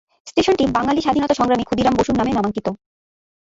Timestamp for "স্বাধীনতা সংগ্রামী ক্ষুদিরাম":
1.01-1.93